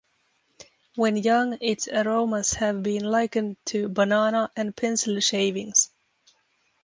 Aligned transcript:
When 0.95 1.15
young 1.15 1.59
its 1.61 1.87
aromas 1.87 2.53
have 2.53 2.81
been 2.81 3.03
likened 3.03 3.57
to 3.65 3.87
banana 3.87 4.49
and 4.55 4.75
pencil 4.75 5.19
shavings. 5.19 5.91